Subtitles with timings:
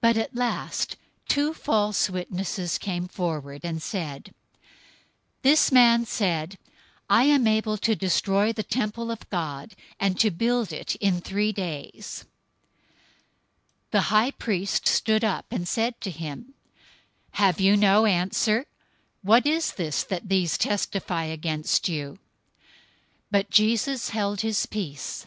[0.00, 0.96] But at last
[1.28, 4.34] two false witnesses came forward, 026:061 and said,
[5.42, 6.56] "This man said,
[7.10, 11.52] 'I am able to destroy the temple of God, and to build it in three
[11.52, 12.24] days.'"
[13.90, 16.54] 026:062 The high priest stood up, and said to him,
[17.32, 18.64] "Have you no answer?
[19.20, 22.18] What is this that these testify against you?" 026:063
[23.32, 25.26] But Jesus held his peace.